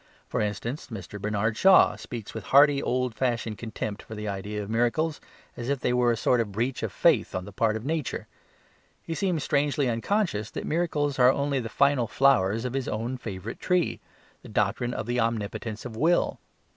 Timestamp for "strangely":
9.43-9.87